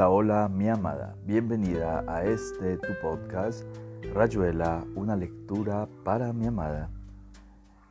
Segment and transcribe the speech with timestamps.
[0.00, 1.14] Hola, hola, mi amada.
[1.26, 3.66] Bienvenida a este tu podcast,
[4.14, 6.88] Rayuela, una lectura para mi amada.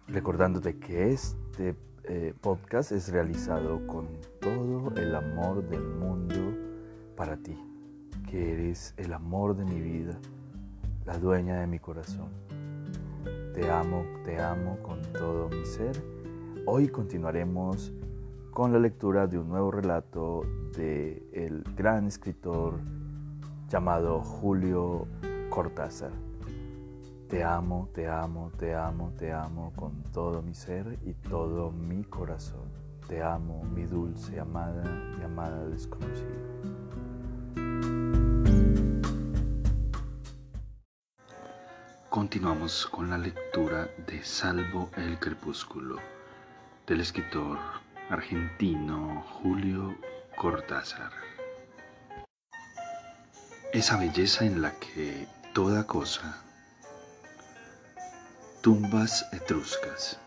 [0.08, 1.76] Recordándote que este
[2.06, 4.08] eh, podcast es realizado con
[4.42, 6.58] todo el amor del mundo
[7.16, 7.56] para ti,
[8.28, 10.18] que eres el amor de mi vida,
[11.06, 12.30] la dueña de mi corazón.
[13.54, 16.04] Te amo, te amo con todo mi ser.
[16.66, 17.94] Hoy continuaremos
[18.60, 20.42] con la lectura de un nuevo relato
[20.76, 22.82] de el gran escritor
[23.70, 25.08] llamado Julio
[25.50, 26.12] Cortázar.
[27.30, 32.04] Te amo, te amo, te amo, te amo con todo mi ser y todo mi
[32.04, 32.68] corazón.
[33.08, 34.84] Te amo, mi dulce amada,
[35.18, 36.28] mi amada desconocida.
[42.10, 45.96] Continuamos con la lectura de Salvo el Crepúsculo
[46.86, 47.58] del escritor
[48.10, 49.96] argentino Julio
[50.36, 51.12] Cortázar.
[53.72, 56.44] Esa belleza en la que toda cosa,
[58.62, 60.20] tumbas etruscas,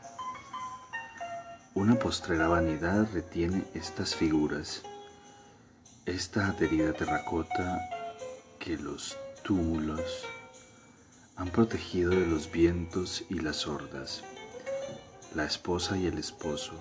[1.74, 4.82] una postrera vanidad retiene estas figuras,
[6.06, 7.80] esta aterida terracota
[8.60, 10.24] que los túmulos
[11.34, 14.22] han protegido de los vientos y las hordas,
[15.34, 16.78] la esposa y el esposo,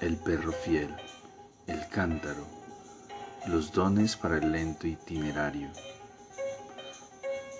[0.00, 0.94] el perro fiel,
[1.66, 2.46] el cántaro,
[3.46, 5.70] los dones para el lento itinerario.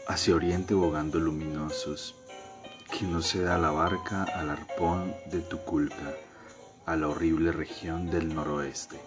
[0.06, 2.14] Hacia oriente bogando luminosos,
[2.92, 6.14] que no se da la barca al arpón de Tuculca,
[6.84, 9.00] a la horrible región del noroeste.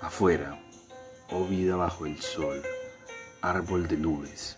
[0.00, 0.60] Afuera,
[1.30, 2.60] oh vida bajo el sol,
[3.40, 4.56] árbol de nubes,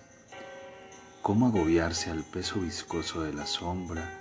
[1.21, 4.20] cómo agobiarse al peso viscoso de la sombra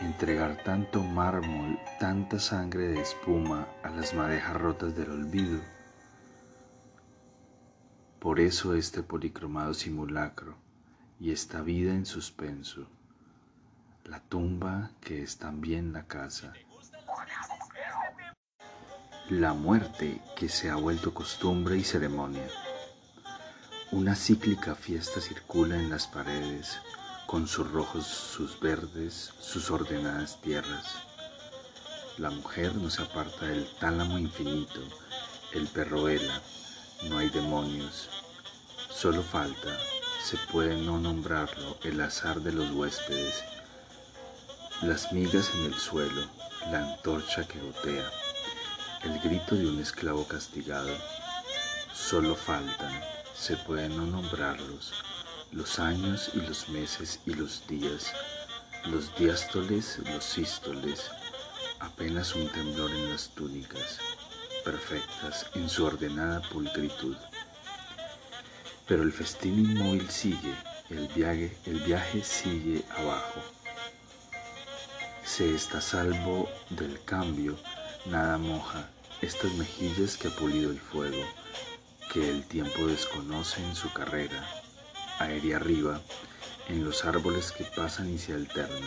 [0.00, 5.60] entregar tanto mármol, tanta sangre de espuma a las madejas rotas del olvido.
[8.20, 10.56] Por eso este policromado simulacro
[11.20, 12.86] y esta vida en suspenso,
[14.04, 16.52] la tumba que es también la casa,
[19.30, 22.48] la muerte que se ha vuelto costumbre y ceremonia.
[23.90, 26.78] Una cíclica fiesta circula en las paredes
[27.28, 30.94] con sus rojos, sus verdes, sus ordenadas tierras.
[32.16, 34.80] La mujer no se aparta del tálamo infinito,
[35.52, 36.40] el perro vela,
[37.10, 38.08] no hay demonios,
[38.88, 39.76] solo falta,
[40.24, 43.44] se puede no nombrarlo, el azar de los huéspedes,
[44.80, 46.22] las migas en el suelo,
[46.72, 48.10] la antorcha que gotea,
[49.02, 50.96] el grito de un esclavo castigado,
[51.92, 53.02] solo faltan,
[53.34, 54.94] se puede no nombrarlos,
[55.52, 58.12] los años y los meses y los días,
[58.84, 61.10] los diástoles, los sístoles,
[61.80, 63.98] apenas un temblor en las túnicas,
[64.64, 67.16] perfectas en su ordenada pulcritud.
[68.86, 70.54] Pero el festín inmóvil sigue,
[70.90, 73.40] el viaje, el viaje sigue abajo.
[75.24, 77.58] Se está salvo del cambio,
[78.06, 78.88] nada moja
[79.22, 81.24] estas mejillas que ha pulido el fuego,
[82.12, 84.57] que el tiempo desconoce en su carrera
[85.18, 86.00] aérea arriba,
[86.68, 88.82] en los árboles que pasan y se alternan.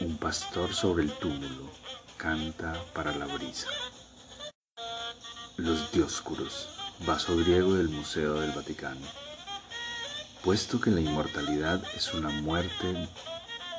[0.00, 1.70] Un pastor sobre el túmulo
[2.16, 3.68] canta para la brisa.
[5.56, 6.68] Los Dioscuros,
[7.06, 9.06] vaso griego del Museo del Vaticano.
[10.42, 13.08] Puesto que la inmortalidad es una muerte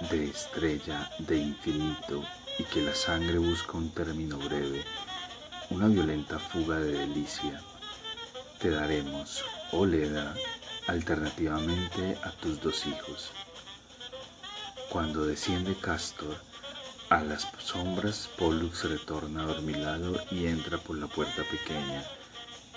[0.09, 2.23] de estrella, de infinito,
[2.57, 4.83] y que la sangre busca un término breve,
[5.69, 7.61] una violenta fuga de delicia,
[8.59, 10.35] te daremos, oh Leda,
[10.87, 13.31] alternativamente a tus dos hijos.
[14.89, 16.35] Cuando desciende Castor,
[17.09, 22.03] a las sombras Pollux retorna adormilado y entra por la puerta pequeña,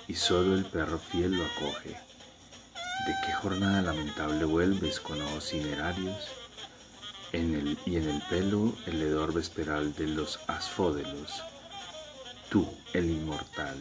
[0.06, 1.90] y solo el perro fiel lo acoge.
[1.90, 6.28] ¿De qué jornada lamentable vuelves con ojos cinerarios?
[7.32, 7.36] Y
[7.96, 11.42] en el pelo el hedor vesperal de los asfódelos.
[12.48, 13.76] Tú, el inmortal,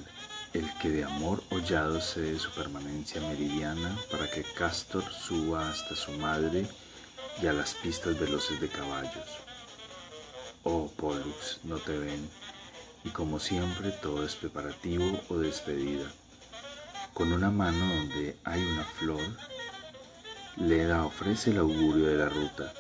[0.54, 6.12] el que de amor hollado cede su permanencia meridiana para que Castor suba hasta su
[6.12, 6.68] madre
[7.42, 9.28] y a las pistas veloces de caballos.
[10.64, 12.30] Oh Pollux, no te ven,
[13.04, 16.06] y como siempre todo es preparativo o despedida.
[17.14, 19.22] Con una mano donde hay una flor,
[20.56, 22.72] Leda ofrece el augurio de la ruta,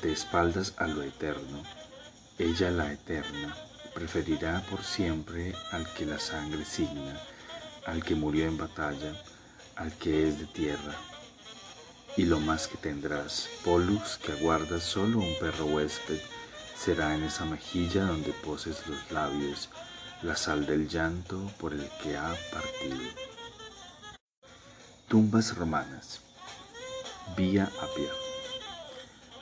[0.00, 1.62] de espaldas a lo eterno,
[2.38, 3.54] ella la eterna,
[3.94, 7.20] preferirá por siempre al que la sangre signa,
[7.86, 9.12] al que murió en batalla,
[9.76, 10.94] al que es de tierra.
[12.16, 16.20] Y lo más que tendrás, Pollux, que aguarda solo un perro huésped,
[16.76, 19.70] será en esa mejilla donde poses los labios,
[20.22, 23.10] la sal del llanto por el que ha partido.
[25.08, 26.20] Tumbas romanas.
[27.36, 28.10] Vía Apia.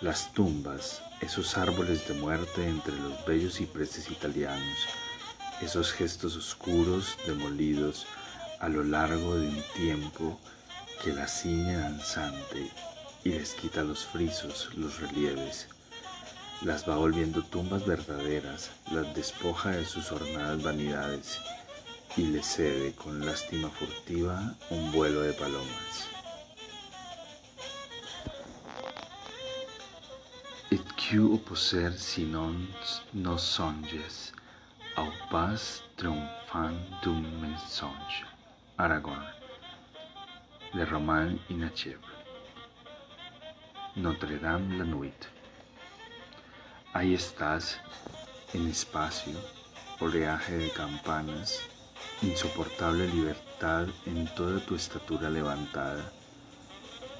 [0.00, 4.78] Las tumbas, esos árboles de muerte entre los bellos cipreses italianos,
[5.60, 8.06] esos gestos oscuros, demolidos
[8.60, 10.38] a lo largo de un tiempo
[11.02, 12.70] que la ciñe danzante
[13.24, 15.68] y les quita los frisos, los relieves.
[16.62, 21.38] Las va volviendo tumbas verdaderas, las despoja de sus ornadas vanidades
[22.16, 26.19] y les cede con lástima furtiva un vuelo de palomas.
[31.10, 32.68] Que opposer sinon
[33.12, 34.32] nos songes,
[34.96, 38.24] au pas triomphant d'un mensonge.
[38.78, 39.18] Aragón.
[40.72, 42.14] Le Roman inachable.
[43.96, 45.26] Notre Dame la Nuit.
[46.92, 47.80] Ahí estás,
[48.54, 49.34] en espacio,
[49.98, 51.58] oleaje de campanas,
[52.22, 56.12] insoportable libertad en toda tu estatura levantada.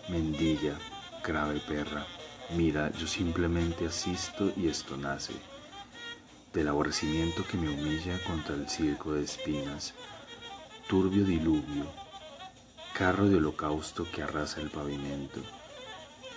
[0.08, 0.78] Mendilla,
[1.24, 2.06] grave perra,
[2.56, 5.34] mira, yo simplemente asisto y esto nace.
[6.52, 9.94] Del aborrecimiento que me humilla contra el circo de espinas,
[10.88, 11.86] turbio diluvio,
[12.92, 15.40] carro de holocausto que arrasa el pavimento.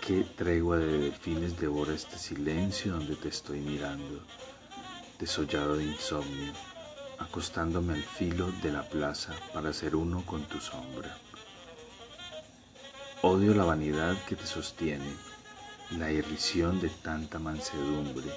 [0.05, 4.21] Qué tregua de delfines devora este silencio donde te estoy mirando,
[5.19, 6.53] desollado de insomnio,
[7.19, 11.17] acostándome al filo de la plaza para ser uno con tu sombra.
[13.21, 15.15] Odio la vanidad que te sostiene,
[15.97, 18.31] la irrisión de tanta mansedumbre,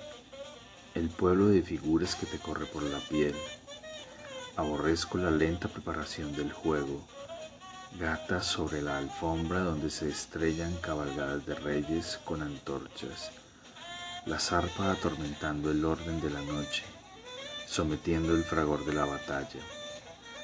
[0.95, 3.35] el pueblo de figuras que te corre por la piel.
[4.57, 7.03] Aborrezco la lenta preparación del juego,
[7.99, 13.31] Gatas sobre la alfombra donde se estrellan cabalgadas de reyes con antorchas,
[14.27, 16.83] la zarpa atormentando el orden de la noche,
[17.67, 19.61] sometiendo el fragor de la batalla,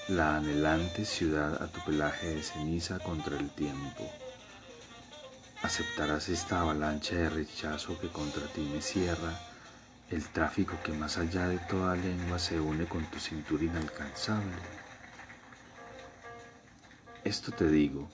[0.09, 4.11] la anhelante ciudad a tu pelaje de ceniza contra el tiempo.
[5.62, 9.38] Aceptarás esta avalancha de rechazo que contra ti me cierra,
[10.11, 14.56] el tráfico que más allá de toda lengua se une con tu cintura inalcanzable.
[17.23, 18.11] Esto te digo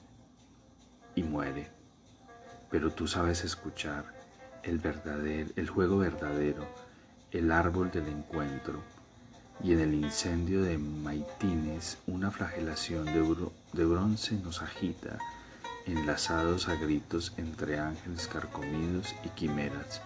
[1.14, 1.70] y muere,
[2.70, 4.04] pero tú sabes escuchar
[4.62, 6.68] el verdadero, el juego verdadero,
[7.30, 8.82] el árbol del encuentro,
[9.64, 15.18] y en el incendio de Maitines una flagelación de, de bronce nos agita,
[15.92, 20.00] enlazados a gritos entre ángeles carcomidos y quimeras,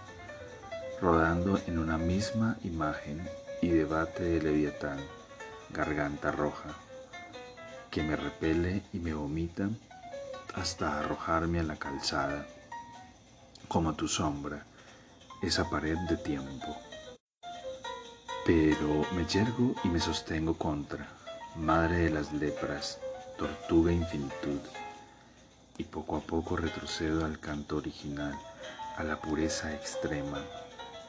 [1.01, 3.27] rodando en una misma imagen
[3.61, 4.99] y debate de Leviatán,
[5.71, 6.69] garganta roja
[7.93, 9.69] que me repele y me vomita
[10.55, 12.47] hasta arrojarme a la calzada,
[13.67, 14.65] como tu sombra,
[15.43, 16.75] esa pared de tiempo.
[18.45, 21.07] Pero me yergo y me sostengo contra,
[21.55, 22.99] madre de las lepras,
[23.37, 24.59] tortuga infinitud,
[25.77, 28.37] y poco a poco retrocedo al canto original,
[28.97, 30.39] a la pureza extrema,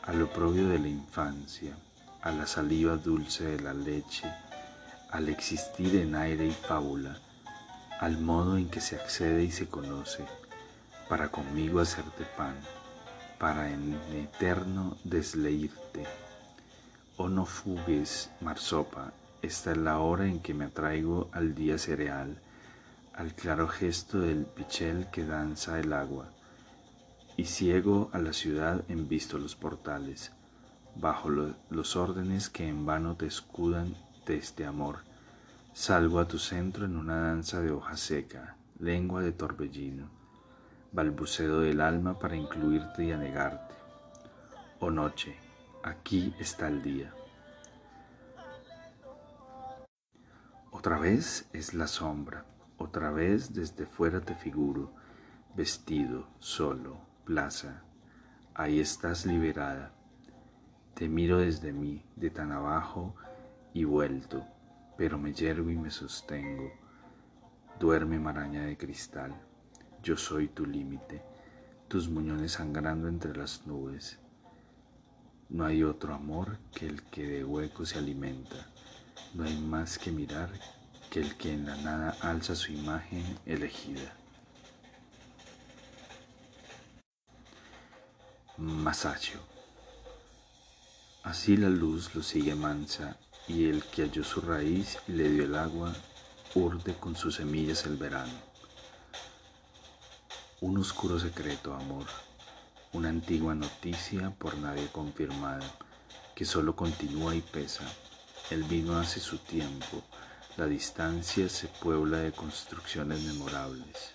[0.03, 1.75] a lo propio de la infancia,
[2.23, 4.31] a la saliva dulce de la leche,
[5.11, 7.19] al existir en aire y fábula,
[8.01, 10.25] al modo en que se accede y se conoce,
[11.09, 12.57] para conmigo hacerte pan,
[13.39, 16.07] para en eterno desleírte.
[17.17, 19.13] Oh no fugues, marsopa,
[19.43, 22.39] esta es la hora en que me atraigo al día cereal,
[23.17, 26.31] al claro gesto del pichel que danza el agua,
[27.37, 30.33] y ciego a la ciudad en visto los portales,
[30.97, 33.95] bajo los órdenes que en vano te escudan
[34.27, 34.99] de este amor.
[35.73, 40.09] Salgo a tu centro en una danza de hoja seca, lengua de torbellino,
[40.93, 43.75] balbuceo del alma para incluirte y anegarte.
[44.81, 45.37] Oh noche,
[45.83, 47.13] aquí está el día.
[50.71, 52.45] Otra vez es la sombra,
[52.85, 54.93] otra vez desde fuera te figuro,
[55.57, 57.83] vestido, solo, plaza,
[58.55, 59.93] ahí estás liberada.
[60.95, 63.15] Te miro desde mí, de tan abajo
[63.73, 64.47] y vuelto,
[64.99, 66.73] pero me yergo y me sostengo.
[67.81, 69.35] Duerme maraña de cristal,
[70.03, 71.23] yo soy tu límite,
[71.89, 74.19] tus muñones sangrando entre las nubes.
[75.49, 78.67] No hay otro amor que el que de hueco se alimenta,
[79.35, 80.51] no hay más que mirar
[81.15, 84.17] que el que en la nada alza su imagen elegida.
[88.57, 89.39] Masaccio.
[91.23, 93.17] Así la luz lo sigue mansa
[93.47, 95.95] y el que halló su raíz y le dio el agua,
[96.57, 98.35] urde con sus semillas el verano.
[100.63, 102.07] Un oscuro secreto, amor,
[102.93, 105.71] una antigua noticia por nadie confirmada,
[106.35, 107.85] que solo continúa y pesa,
[108.51, 110.03] el vino hace su tiempo,
[110.57, 114.15] la distancia se puebla de construcciones memorables.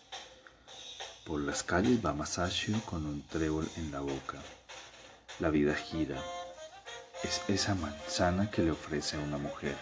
[1.25, 4.37] Por las calles va Masaccio con un trébol en la boca.
[5.39, 6.17] La vida gira.
[7.23, 9.75] Es esa manzana que le ofrece a una mujer.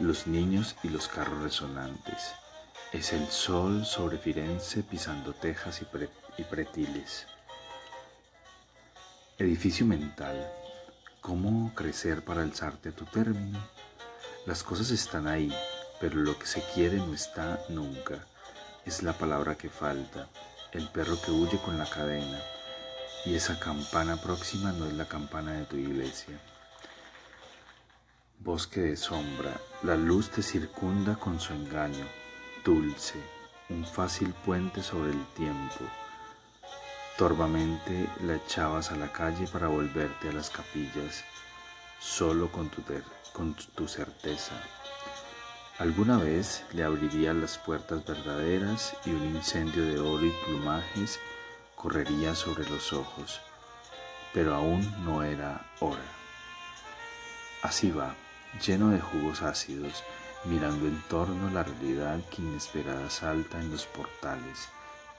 [0.00, 2.32] Los niños y los carros resonantes.
[2.92, 7.28] Es el sol sobre Firenze pisando tejas y, pretiles.
[9.38, 10.52] Edificio mental.
[11.20, 13.60] ¿Cómo crecer para alzarte a tu término?
[14.44, 15.54] Las cosas están ahí,
[16.00, 18.26] pero lo que se quiere no está nunca.
[18.84, 20.28] Es la palabra que falta,
[20.72, 22.42] el perro que huye con la cadena.
[23.24, 26.40] Y esa campana próxima no es la campana de tu iglesia.
[28.40, 32.04] Bosque de sombra, la luz te circunda con su engaño,
[32.64, 33.20] dulce,
[33.68, 35.84] un fácil puente sobre el tiempo.
[37.16, 41.22] Torvamente la echabas a la calle para volverte a las capillas,
[42.00, 42.82] solo con tu,
[43.32, 44.54] con tu certeza.
[45.78, 51.18] Alguna vez le abriría las puertas verdaderas y un incendio de oro y plumajes
[51.74, 53.40] correría sobre los ojos,
[54.32, 56.04] pero aún no era hora.
[57.62, 58.14] Así va,
[58.64, 60.04] lleno de jugos ácidos,
[60.44, 64.68] mirando en torno la realidad que inesperada salta en los portales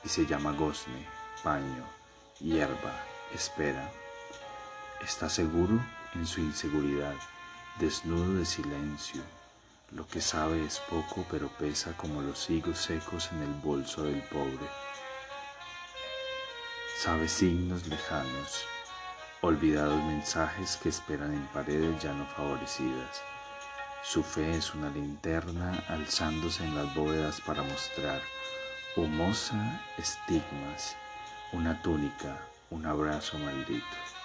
[0.04, 1.08] y se llama gozne,
[1.44, 1.84] paño,
[2.40, 2.94] hierba,
[3.34, 3.90] espera.
[5.02, 5.80] Está seguro
[6.16, 7.16] en su inseguridad,
[7.80, 9.22] desnudo de silencio.
[9.92, 14.22] Lo que sabe es poco, pero pesa como los higos secos en el bolso del
[14.24, 14.68] pobre.
[17.00, 18.66] Sabe signos lejanos,
[19.42, 23.22] olvidados mensajes que esperan en paredes ya no favorecidas.
[24.04, 28.22] Su fe es una linterna alzándose en las bóvedas para mostrar
[28.96, 30.96] humosa estigmas,
[31.52, 32.38] una túnica,
[32.70, 34.23] un abrazo maldito.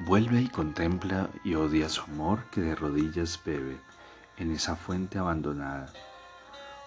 [0.00, 3.80] Vuelve y contempla y odia su amor que de rodillas bebe
[4.36, 5.92] en esa fuente abandonada.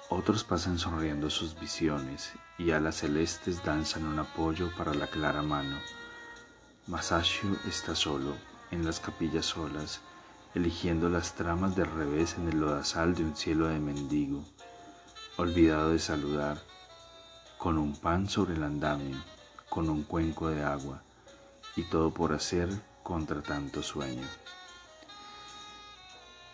[0.10, 5.78] Otros pasan sonriendo sus visiones y alas celestes danzan un apoyo para la clara mano.
[6.88, 8.38] Masaccio está solo,
[8.72, 10.00] en las capillas solas,
[10.56, 14.46] eligiendo las tramas del revés en el lodazal de un cielo de mendigo,
[15.36, 16.62] olvidado de saludar,
[17.58, 19.18] con un pan sobre el andamio,
[19.70, 21.04] con un cuenco de agua,
[21.76, 22.70] y todo por hacer
[23.04, 24.28] contra tanto sueño.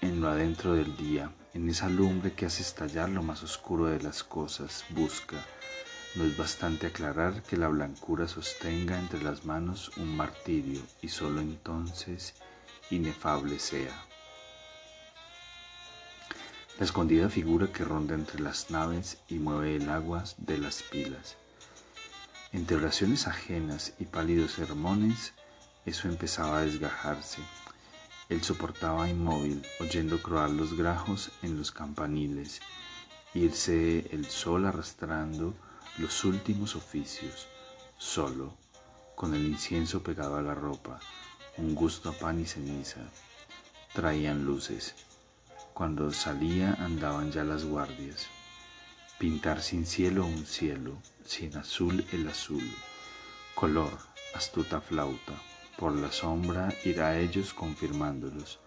[0.02, 4.02] En lo adentro del día, en esa lumbre que hace estallar lo más oscuro de
[4.02, 5.44] las cosas, busca.
[6.16, 11.42] No es bastante aclarar que la blancura sostenga entre las manos un martirio y sólo
[11.42, 12.36] entonces
[12.90, 14.06] inefable sea.
[16.80, 21.36] La escondida figura que ronda entre las naves y mueve el agua de las pilas.
[22.52, 25.34] Entre oraciones ajenas y pálidos sermones,
[25.88, 27.42] eso empezaba a desgajarse.
[28.28, 32.60] Él soportaba inmóvil, oyendo croar los grajos en los campaniles,
[33.34, 35.54] irse el sol arrastrando
[35.98, 37.48] los últimos oficios,
[37.98, 38.54] solo,
[39.16, 41.00] con el incienso pegado a la ropa,
[41.56, 43.00] un gusto a pan y ceniza.
[43.94, 44.94] Traían luces.
[45.74, 48.28] Cuando salía andaban ya las guardias.
[49.20, 52.70] Pintar sin cielo un cielo, sin azul el azul.
[53.56, 53.98] Color,
[54.36, 55.34] astuta flauta,
[55.78, 58.60] por la sombra irá a ellos confirmándolos,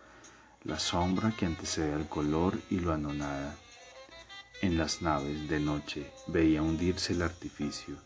[0.62, 3.57] la sombra que antecede al color y lo anonada.
[4.62, 7.97] En las naves de noche veía hundirse el artificio,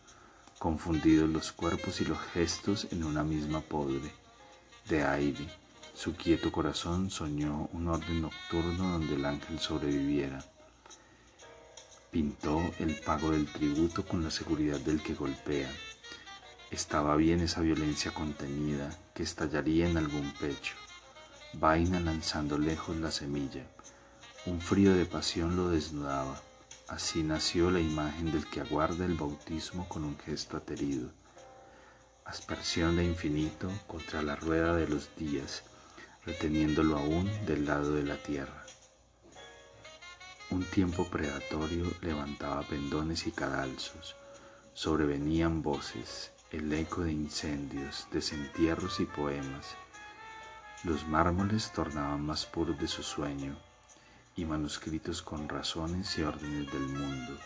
[0.57, 4.11] confundidos los cuerpos y los gestos en una misma podre.
[4.89, 5.47] De aire,
[5.93, 10.43] su quieto corazón soñó un orden nocturno donde el ángel sobreviviera.
[12.09, 15.69] Pintó el pago del tributo con la seguridad del que golpea
[16.75, 20.75] estaba bien esa violencia contenida que estallaría en algún pecho,
[21.53, 23.65] vaina lanzando lejos la semilla.
[24.45, 26.41] Un frío de pasión lo desnudaba.
[26.89, 31.09] Así nació la imagen del que aguarda el bautismo con un gesto aterido.
[32.25, 35.63] Aspersión de infinito contra la rueda de los días,
[36.25, 38.65] reteniéndolo aún del lado de la tierra.
[40.51, 44.17] Un tiempo predatorio levantaba pendones y cadalzos,
[44.73, 49.75] sobrevenían voces, el eco de incendios, desentierros y poemas.
[50.85, 53.57] Los mármoles tornaban más puros de su sueño
[54.37, 57.37] y manuscritos con razones y órdenes del mundo.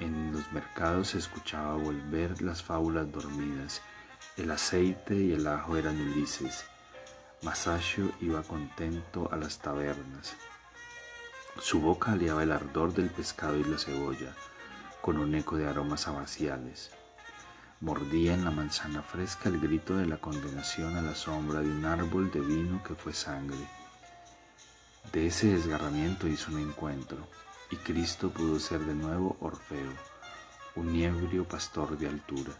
[0.00, 3.82] En los mercados se escuchaba volver las fábulas dormidas,
[4.36, 6.64] el aceite y el ajo eran Ulises.
[7.42, 10.34] Masaccio iba contento a las tabernas.
[11.60, 14.34] Su boca aliaba el ardor del pescado y la cebolla,
[15.00, 16.90] con un eco de aromas abaciales.
[17.82, 21.84] Mordía en la manzana fresca el grito de la condenación a la sombra de un
[21.84, 23.58] árbol de vino que fue sangre.
[25.12, 27.26] De ese desgarramiento hizo un encuentro,
[27.72, 29.90] y Cristo pudo ser de nuevo Orfeo,
[30.76, 32.52] un ebrio pastor de altura.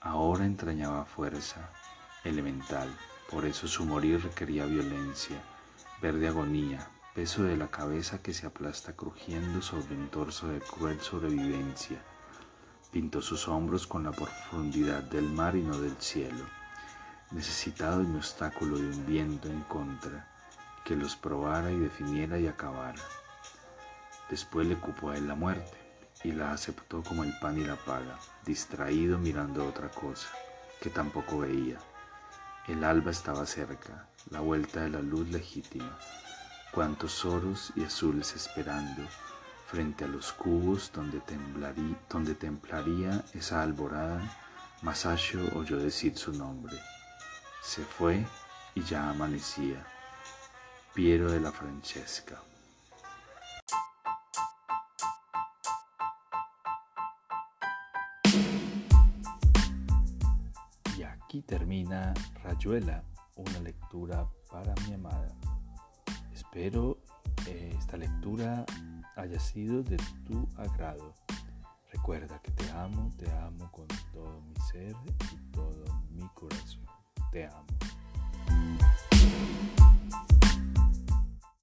[0.00, 1.70] Ahora entrañaba fuerza,
[2.24, 2.92] elemental,
[3.30, 5.40] por eso su morir requería violencia,
[6.02, 11.00] verde agonía, peso de la cabeza que se aplasta crujiendo sobre un torso de cruel
[11.00, 12.02] sobrevivencia.
[12.98, 16.44] Pintó sus hombros con la profundidad del mar y no del cielo,
[17.30, 20.26] necesitado de un obstáculo de un viento en contra,
[20.84, 23.00] que los probara y definiera y acabara.
[24.28, 25.78] Después le cupó a él la muerte
[26.24, 30.30] y la aceptó como el pan y la paga, distraído mirando otra cosa,
[30.80, 31.78] que tampoco veía.
[32.66, 35.96] El alba estaba cerca, la vuelta de la luz legítima,
[36.72, 39.04] cuantos oros y azules esperando,
[39.68, 41.20] frente a los cubos donde,
[42.08, 44.22] donde templaría esa alborada,
[44.80, 46.74] Masaccio oyó decir su nombre.
[47.62, 48.24] Se fue
[48.74, 49.86] y ya amanecía.
[50.94, 52.40] Piero de la Francesca.
[60.96, 63.04] Y aquí termina Rayuela,
[63.36, 65.28] una lectura para mi amada.
[66.32, 66.98] Espero
[67.46, 68.64] eh, esta lectura
[69.18, 69.96] haya sido de
[70.26, 71.12] tu agrado.
[71.92, 74.94] Recuerda que te amo, te amo con todo mi ser
[75.32, 76.86] y todo mi corazón.
[77.32, 77.66] Te amo.